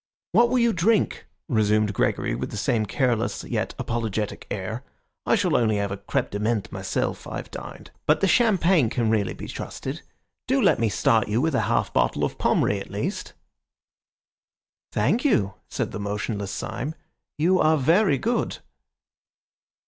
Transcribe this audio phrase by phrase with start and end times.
[0.31, 4.83] "What will you drink?" resumed Gregory, with the same careless yet apologetic air.
[5.27, 7.91] "I shall only have a crême de menthe myself; I have dined.
[8.07, 10.01] But the champagne can really be trusted.
[10.47, 13.33] Do let me start you with a half bottle of Pommery at least?"
[14.91, 16.95] "Thank you!" said the motionless Syme.
[17.37, 18.57] "You are very good."